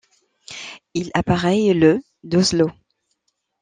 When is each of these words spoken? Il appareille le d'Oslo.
Il 0.95 1.11
appareille 1.13 1.75
le 1.75 2.01
d'Oslo. 2.23 2.71